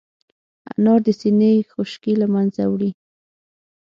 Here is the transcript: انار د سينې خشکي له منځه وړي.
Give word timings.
انار 0.71 0.99
د 1.05 1.07
سينې 1.19 1.53
خشکي 1.71 2.13
له 2.21 2.27
منځه 2.33 2.63
وړي. 2.71 2.91